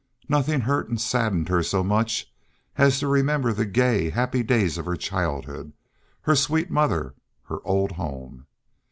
[0.27, 2.33] Nothing hurt and saddened her so much
[2.75, 5.73] as to remember the gay, happy days of her childhood,
[6.21, 7.13] her sweet mother,
[7.49, 8.47] her, old home.